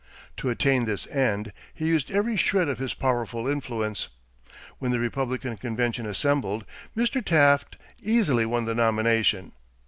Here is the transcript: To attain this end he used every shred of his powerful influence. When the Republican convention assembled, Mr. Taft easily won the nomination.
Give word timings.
To 0.37 0.49
attain 0.49 0.85
this 0.85 1.05
end 1.09 1.53
he 1.75 1.85
used 1.85 2.09
every 2.09 2.35
shred 2.35 2.67
of 2.67 2.79
his 2.79 2.95
powerful 2.95 3.47
influence. 3.47 4.07
When 4.79 4.89
the 4.89 4.97
Republican 4.99 5.57
convention 5.57 6.07
assembled, 6.07 6.65
Mr. 6.97 7.23
Taft 7.23 7.77
easily 8.01 8.47
won 8.47 8.65
the 8.65 8.73
nomination. 8.73 9.51